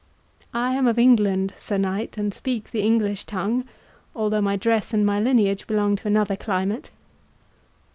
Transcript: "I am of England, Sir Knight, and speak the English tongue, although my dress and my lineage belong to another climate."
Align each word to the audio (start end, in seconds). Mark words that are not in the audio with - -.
"I 0.55 0.73
am 0.73 0.87
of 0.87 0.97
England, 0.97 1.53
Sir 1.59 1.77
Knight, 1.77 2.17
and 2.17 2.33
speak 2.33 2.71
the 2.71 2.81
English 2.81 3.25
tongue, 3.25 3.65
although 4.15 4.41
my 4.41 4.55
dress 4.55 4.95
and 4.95 5.05
my 5.05 5.19
lineage 5.19 5.67
belong 5.67 5.95
to 5.97 6.07
another 6.07 6.35
climate." 6.35 6.89